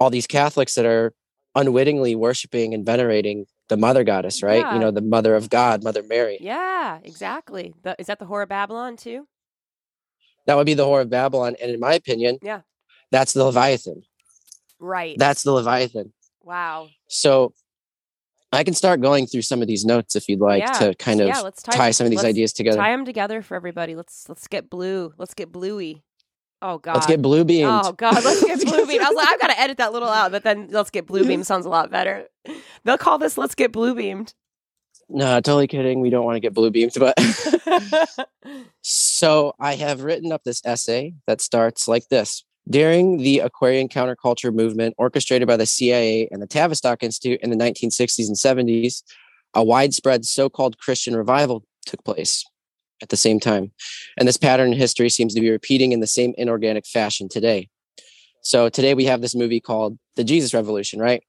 all 0.00 0.10
these 0.10 0.26
Catholics 0.26 0.74
that 0.74 0.86
are 0.86 1.12
unwittingly 1.54 2.14
worshiping 2.14 2.72
and 2.74 2.84
venerating 2.84 3.46
the 3.68 3.76
mother 3.76 4.04
goddess, 4.04 4.42
right? 4.42 4.60
Yeah. 4.60 4.74
You 4.74 4.80
know, 4.80 4.90
the 4.90 5.00
mother 5.00 5.34
of 5.34 5.50
God, 5.50 5.82
Mother 5.82 6.02
Mary. 6.02 6.38
Yeah, 6.40 6.98
exactly. 7.02 7.74
Is 7.98 8.06
that 8.06 8.18
the 8.18 8.26
Whore 8.26 8.44
of 8.44 8.48
Babylon 8.48 8.96
too? 8.96 9.26
That 10.46 10.56
would 10.56 10.66
be 10.66 10.74
the 10.74 10.84
whore 10.84 11.02
of 11.02 11.10
Babylon, 11.10 11.56
and 11.60 11.72
in 11.72 11.80
my 11.80 11.94
opinion, 11.94 12.38
Yeah. 12.40 12.60
That's 13.10 13.32
the 13.32 13.44
Leviathan. 13.44 14.02
Right. 14.78 15.16
That's 15.18 15.42
the 15.42 15.52
Leviathan. 15.52 16.12
wow. 16.42 16.88
So 17.08 17.54
I 18.52 18.62
can 18.64 18.74
start 18.74 19.00
going 19.00 19.26
through 19.26 19.42
some 19.42 19.60
of 19.62 19.68
these 19.68 19.84
notes 19.84 20.16
if 20.16 20.28
you'd 20.28 20.40
like 20.40 20.62
Yeah. 20.62 20.72
to 20.72 20.94
kind 20.94 21.20
of 21.20 21.28
yeah, 21.28 21.40
let's 21.40 21.62
tie, 21.62 21.72
tie 21.72 21.90
some 21.90 22.06
of 22.06 22.10
these 22.10 22.24
ideas 22.24 22.52
together. 22.52 22.76
Tie 22.78 22.90
them 22.90 23.04
together 23.04 23.42
for 23.42 23.54
everybody. 23.54 23.94
Let's 23.96 24.28
let's 24.28 24.46
get 24.48 24.70
blue. 24.70 25.12
Let's 25.18 25.34
get 25.34 25.50
bluey. 25.52 26.02
Oh 26.62 26.78
God. 26.78 26.94
Let's 26.94 27.06
get 27.06 27.20
blue 27.20 27.44
beamed. 27.44 27.70
Oh 27.70 27.92
God, 27.92 28.24
let's 28.24 28.42
get 28.42 28.64
blue 28.64 28.86
beam. 28.86 29.02
I 29.02 29.08
was 29.08 29.16
like, 29.16 29.28
I've 29.28 29.40
got 29.40 29.48
to 29.48 29.60
edit 29.60 29.76
that 29.78 29.92
little 29.92 30.08
out, 30.08 30.30
but 30.32 30.42
then 30.42 30.68
let's 30.70 30.90
get 30.90 31.06
blue 31.06 31.24
beam 31.26 31.44
sounds 31.44 31.66
a 31.66 31.68
lot 31.68 31.90
better. 31.90 32.28
They'll 32.84 32.96
call 32.96 33.18
this 33.18 33.36
"Let's 33.36 33.54
Get 33.54 33.72
Blue 33.72 33.94
Beamed." 33.94 34.32
No, 35.08 35.34
totally 35.40 35.66
kidding. 35.66 36.00
We 36.00 36.08
don't 36.10 36.24
want 36.24 36.36
to 36.36 36.40
get 36.40 36.54
blue 36.54 36.70
beamed, 36.70 36.92
but 36.98 37.14
so 38.82 39.54
I 39.60 39.74
have 39.74 40.02
written 40.02 40.32
up 40.32 40.44
this 40.44 40.62
essay 40.64 41.14
that 41.26 41.40
starts 41.40 41.86
like 41.88 42.08
this. 42.08 42.44
During 42.68 43.18
the 43.18 43.40
Aquarian 43.40 43.88
counterculture 43.88 44.52
movement 44.52 44.94
orchestrated 44.98 45.46
by 45.46 45.56
the 45.56 45.66
CIA 45.66 46.28
and 46.32 46.42
the 46.42 46.46
Tavistock 46.46 47.02
Institute 47.02 47.40
in 47.40 47.50
the 47.50 47.56
1960s 47.56 48.26
and 48.26 48.36
70s, 48.36 49.02
a 49.54 49.62
widespread 49.62 50.24
so 50.24 50.48
called 50.48 50.78
Christian 50.78 51.14
revival 51.14 51.64
took 51.86 52.04
place 52.04 52.44
at 53.02 53.10
the 53.10 53.16
same 53.16 53.38
time. 53.38 53.72
And 54.16 54.26
this 54.26 54.36
pattern 54.36 54.72
in 54.72 54.78
history 54.78 55.08
seems 55.10 55.34
to 55.34 55.40
be 55.40 55.50
repeating 55.50 55.92
in 55.92 56.00
the 56.00 56.06
same 56.06 56.34
inorganic 56.36 56.86
fashion 56.86 57.28
today. 57.28 57.68
So 58.42 58.68
today 58.68 58.94
we 58.94 59.04
have 59.04 59.20
this 59.20 59.34
movie 59.34 59.60
called 59.60 59.98
The 60.16 60.24
Jesus 60.24 60.54
Revolution, 60.54 61.00
right? 61.00 61.22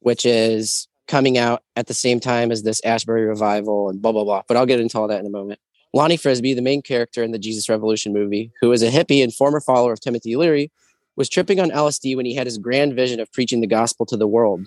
Which 0.00 0.24
is 0.24 0.88
coming 1.08 1.36
out 1.36 1.62
at 1.76 1.86
the 1.86 1.94
same 1.94 2.20
time 2.20 2.50
as 2.50 2.62
this 2.62 2.80
Asbury 2.84 3.24
revival 3.24 3.88
and 3.88 4.00
blah, 4.00 4.12
blah, 4.12 4.24
blah. 4.24 4.42
But 4.46 4.56
I'll 4.56 4.66
get 4.66 4.80
into 4.80 4.98
all 4.98 5.08
that 5.08 5.20
in 5.20 5.26
a 5.26 5.30
moment. 5.30 5.60
Lonnie 5.94 6.16
Frisbee, 6.16 6.54
the 6.54 6.60
main 6.60 6.82
character 6.82 7.22
in 7.22 7.30
the 7.30 7.38
Jesus 7.38 7.68
Revolution 7.68 8.12
movie, 8.12 8.50
who 8.60 8.72
is 8.72 8.82
a 8.82 8.90
hippie 8.90 9.22
and 9.22 9.32
former 9.32 9.60
follower 9.60 9.92
of 9.92 10.00
Timothy 10.00 10.34
Leary, 10.34 10.72
was 11.14 11.28
tripping 11.28 11.60
on 11.60 11.70
LSD 11.70 12.16
when 12.16 12.26
he 12.26 12.34
had 12.34 12.48
his 12.48 12.58
grand 12.58 12.94
vision 12.94 13.20
of 13.20 13.32
preaching 13.32 13.60
the 13.60 13.68
gospel 13.68 14.04
to 14.06 14.16
the 14.16 14.26
world. 14.26 14.66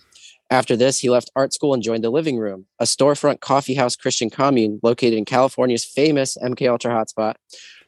After 0.49 0.77
this, 0.77 0.99
he 0.99 1.09
left 1.09 1.29
art 1.35 1.53
school 1.53 1.73
and 1.73 1.83
joined 1.83 2.05
the 2.05 2.09
Living 2.09 2.37
Room, 2.37 2.65
a 2.79 2.85
storefront 2.85 3.41
coffeehouse 3.41 3.97
Christian 3.97 4.29
commune 4.29 4.79
located 4.81 5.15
in 5.15 5.25
California's 5.25 5.83
famous 5.83 6.37
MK 6.41 6.71
Ultra 6.71 6.91
hotspot, 6.91 7.33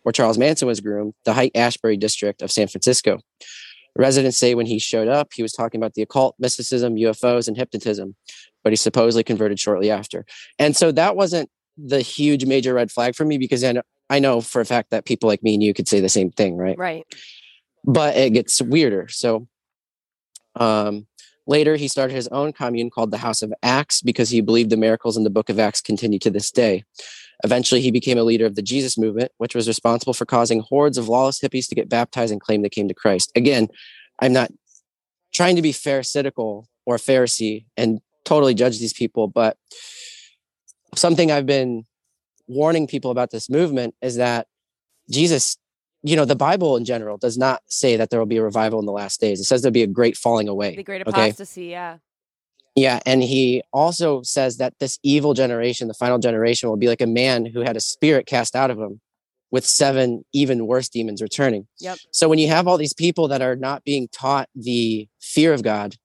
where 0.03 0.11
Charles 0.11 0.37
Manson 0.37 0.67
was 0.67 0.81
groomed, 0.81 1.13
the 1.23 1.33
Haight 1.33 1.55
Ashbury 1.55 1.95
district 1.95 2.41
of 2.41 2.51
San 2.51 2.67
Francisco. 2.67 3.19
Residents 3.95 4.37
say 4.37 4.53
when 4.53 4.65
he 4.65 4.79
showed 4.79 5.07
up, 5.07 5.29
he 5.33 5.43
was 5.43 5.53
talking 5.53 5.79
about 5.79 5.93
the 5.93 6.01
occult, 6.01 6.35
mysticism, 6.39 6.95
UFOs, 6.95 7.47
and 7.47 7.55
hypnotism, 7.55 8.17
but 8.65 8.73
he 8.73 8.75
supposedly 8.75 9.23
converted 9.23 9.61
shortly 9.61 9.89
after. 9.89 10.25
And 10.57 10.75
so 10.75 10.91
that 10.91 11.15
wasn't 11.15 11.49
the 11.85 12.01
huge 12.01 12.45
major 12.45 12.73
red 12.73 12.91
flag 12.91 13.15
for 13.15 13.25
me 13.25 13.37
because 13.37 13.63
I 13.63 13.71
know, 13.73 13.81
I 14.09 14.19
know 14.19 14.41
for 14.41 14.61
a 14.61 14.65
fact 14.65 14.91
that 14.91 15.05
people 15.05 15.27
like 15.27 15.43
me 15.43 15.53
and 15.53 15.63
you 15.63 15.73
could 15.73 15.87
say 15.87 15.99
the 15.99 16.09
same 16.09 16.31
thing, 16.31 16.57
right? 16.57 16.77
right. 16.77 17.05
but 17.83 18.15
it 18.15 18.33
gets 18.33 18.61
weirder. 18.61 19.07
So 19.09 19.47
um, 20.55 21.07
later, 21.47 21.75
he 21.75 21.87
started 21.87 22.13
his 22.13 22.27
own 22.29 22.53
commune 22.53 22.89
called 22.89 23.11
the 23.11 23.17
House 23.17 23.41
of 23.41 23.53
Acts 23.63 24.01
because 24.01 24.29
he 24.29 24.41
believed 24.41 24.69
the 24.69 24.77
miracles 24.77 25.17
in 25.17 25.23
the 25.23 25.29
book 25.29 25.49
of 25.49 25.59
Acts 25.59 25.81
continue 25.81 26.19
to 26.19 26.29
this 26.29 26.51
day. 26.51 26.83
Eventually, 27.43 27.81
he 27.81 27.91
became 27.91 28.17
a 28.17 28.23
leader 28.23 28.45
of 28.45 28.55
the 28.55 28.61
Jesus 28.61 28.97
movement, 28.97 29.31
which 29.37 29.55
was 29.55 29.67
responsible 29.67 30.13
for 30.13 30.25
causing 30.25 30.59
hordes 30.59 30.97
of 30.97 31.07
lawless 31.07 31.39
hippies 31.39 31.69
to 31.69 31.75
get 31.75 31.87
baptized 31.87 32.33
and 32.33 32.41
claim 32.41 32.61
they 32.61 32.69
came 32.69 32.89
to 32.89 32.93
Christ. 32.93 33.31
Again, 33.35 33.69
I'm 34.21 34.33
not 34.33 34.51
trying 35.33 35.55
to 35.55 35.61
be 35.61 35.71
pharisaical 35.71 36.65
or 36.85 36.97
Pharisee 36.97 37.65
and 37.77 38.01
totally 38.25 38.53
judge 38.53 38.79
these 38.79 38.93
people, 38.93 39.27
but 39.27 39.57
something 40.95 41.31
I've 41.31 41.45
been 41.45 41.85
warning 42.47 42.87
people 42.87 43.11
about 43.11 43.31
this 43.31 43.49
movement 43.49 43.95
is 44.01 44.15
that 44.17 44.47
Jesus 45.09 45.57
you 46.01 46.15
know 46.15 46.23
the 46.25 46.35
bible 46.35 46.77
in 46.77 46.85
general 46.85 47.17
does 47.17 47.37
not 47.37 47.61
say 47.67 47.97
that 47.97 48.09
there 48.09 48.19
will 48.19 48.25
be 48.25 48.37
a 48.37 48.43
revival 48.43 48.79
in 48.79 48.85
the 48.85 48.91
last 48.91 49.19
days 49.19 49.39
it 49.39 49.43
says 49.43 49.61
there'll 49.61 49.73
be 49.73 49.83
a 49.83 49.87
great 49.87 50.15
falling 50.15 50.47
away 50.47 50.75
The 50.75 50.83
great 50.83 51.05
okay 51.05 51.27
apostasy. 51.27 51.65
Yeah. 51.65 51.97
yeah 52.75 52.99
and 53.05 53.21
he 53.21 53.61
also 53.73 54.21
says 54.21 54.57
that 54.57 54.73
this 54.79 54.97
evil 55.03 55.33
generation 55.33 55.89
the 55.89 55.93
final 55.93 56.17
generation 56.17 56.69
will 56.69 56.77
be 56.77 56.87
like 56.87 57.01
a 57.01 57.05
man 57.07 57.45
who 57.45 57.59
had 57.61 57.75
a 57.75 57.81
spirit 57.81 58.25
cast 58.27 58.55
out 58.55 58.71
of 58.71 58.79
him 58.79 59.01
with 59.51 59.65
seven 59.65 60.23
even 60.31 60.67
worse 60.67 60.87
demons 60.87 61.21
returning 61.21 61.67
Yep. 61.81 61.97
so 62.11 62.29
when 62.29 62.39
you 62.39 62.47
have 62.47 62.65
all 62.67 62.77
these 62.77 62.93
people 62.93 63.27
that 63.27 63.41
are 63.41 63.57
not 63.57 63.83
being 63.83 64.07
taught 64.07 64.47
the 64.55 65.09
fear 65.19 65.53
of 65.53 65.63
god 65.63 65.95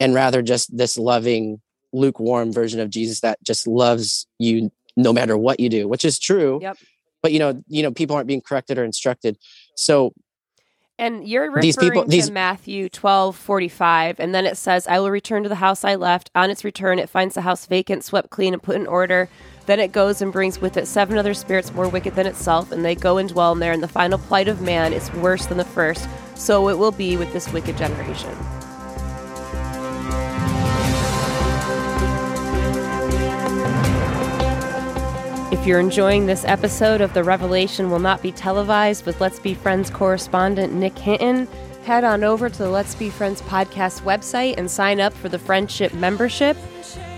and 0.00 0.14
rather 0.14 0.40
just 0.40 0.74
this 0.74 0.96
loving 0.96 1.60
lukewarm 1.92 2.52
version 2.52 2.80
of 2.80 2.90
jesus 2.90 3.20
that 3.20 3.38
just 3.42 3.66
loves 3.66 4.26
you 4.38 4.70
no 4.96 5.12
matter 5.12 5.36
what 5.36 5.60
you 5.60 5.68
do 5.68 5.86
which 5.88 6.04
is 6.04 6.18
true 6.18 6.58
Yep. 6.62 6.76
but 7.22 7.32
you 7.32 7.38
know 7.38 7.62
you 7.68 7.82
know 7.82 7.90
people 7.92 8.16
aren't 8.16 8.26
being 8.28 8.40
corrected 8.40 8.78
or 8.78 8.84
instructed 8.84 9.36
so 9.76 10.12
And 10.98 11.26
you're 11.26 11.46
referring 11.46 11.62
These 11.62 11.76
people- 11.78 12.02
to 12.04 12.08
these- 12.08 12.30
Matthew 12.30 12.88
twelve 12.88 13.34
forty 13.34 13.68
five, 13.68 14.20
and 14.20 14.34
then 14.34 14.44
it 14.46 14.56
says, 14.56 14.86
"I 14.86 15.00
will 15.00 15.10
return 15.10 15.42
to 15.42 15.48
the 15.48 15.56
house 15.66 15.84
I 15.84 15.94
left. 15.96 16.30
On 16.34 16.50
its 16.50 16.64
return, 16.64 16.98
it 16.98 17.08
finds 17.08 17.34
the 17.34 17.40
house 17.40 17.64
vacant, 17.66 18.04
swept 18.04 18.28
clean, 18.30 18.52
and 18.52 18.62
put 18.62 18.76
in 18.76 18.86
order. 18.86 19.28
Then 19.66 19.80
it 19.80 19.90
goes 19.90 20.20
and 20.22 20.30
brings 20.30 20.60
with 20.60 20.76
it 20.76 20.86
seven 20.86 21.16
other 21.18 21.34
spirits 21.34 21.72
more 21.72 21.88
wicked 21.88 22.14
than 22.14 22.26
itself, 22.26 22.70
and 22.70 22.84
they 22.84 22.94
go 22.94 23.16
and 23.18 23.28
dwell 23.28 23.52
in 23.52 23.58
there. 23.58 23.72
And 23.72 23.82
the 23.82 23.88
final 23.88 24.18
plight 24.18 24.46
of 24.48 24.60
man 24.60 24.92
is 24.92 25.10
worse 25.14 25.46
than 25.46 25.58
the 25.58 25.64
first. 25.64 26.06
So 26.36 26.68
it 26.68 26.78
will 26.78 26.92
be 26.92 27.16
with 27.16 27.32
this 27.32 27.50
wicked 27.52 27.76
generation." 27.78 28.36
If 35.62 35.68
you're 35.68 35.78
enjoying 35.78 36.26
this 36.26 36.44
episode 36.44 37.00
of 37.00 37.14
The 37.14 37.22
Revelation 37.22 37.88
Will 37.88 38.00
Not 38.00 38.20
Be 38.20 38.32
Televised 38.32 39.06
with 39.06 39.20
Let's 39.20 39.38
Be 39.38 39.54
Friends 39.54 39.90
correspondent 39.90 40.72
Nick 40.72 40.98
Hinton, 40.98 41.46
head 41.84 42.02
on 42.02 42.24
over 42.24 42.48
to 42.48 42.58
the 42.58 42.68
Let's 42.68 42.96
Be 42.96 43.10
Friends 43.10 43.40
podcast 43.42 44.00
website 44.00 44.58
and 44.58 44.68
sign 44.68 45.00
up 45.00 45.12
for 45.12 45.28
the 45.28 45.38
Friendship 45.38 45.94
membership. 45.94 46.56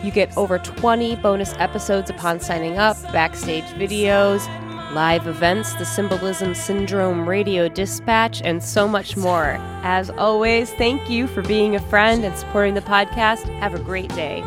You 0.02 0.10
get 0.10 0.36
over 0.36 0.58
20 0.58 1.16
bonus 1.16 1.54
episodes 1.54 2.10
upon 2.10 2.38
signing 2.38 2.76
up, 2.76 3.00
backstage 3.14 3.64
videos, 3.78 4.46
live 4.92 5.26
events, 5.26 5.72
the 5.76 5.86
Symbolism 5.86 6.54
Syndrome 6.54 7.26
radio 7.26 7.66
dispatch, 7.66 8.42
and 8.42 8.62
so 8.62 8.86
much 8.86 9.16
more. 9.16 9.56
As 9.82 10.10
always, 10.10 10.70
thank 10.72 11.08
you 11.08 11.28
for 11.28 11.40
being 11.40 11.76
a 11.76 11.80
friend 11.80 12.22
and 12.22 12.36
supporting 12.36 12.74
the 12.74 12.82
podcast. 12.82 13.48
Have 13.60 13.74
a 13.74 13.78
great 13.78 14.14
day. 14.14 14.44